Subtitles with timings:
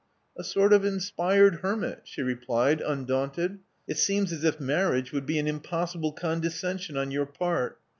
[0.35, 3.59] *'A sort of inspired hermit," she replied, undaunted.
[3.87, 7.77] It seems as if marriage would be an impossible con descension on your part.